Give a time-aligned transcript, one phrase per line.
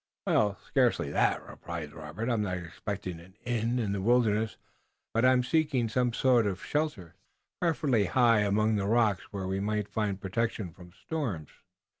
[0.25, 2.27] "Well, scarcely that," replied Robert.
[2.27, 4.57] "I'm not expecting an inn in this wilderness,
[5.13, 7.13] but I'm seeking some sort of shelter,
[7.59, 11.49] preferably high up among the rocks, where we might find protection from storms."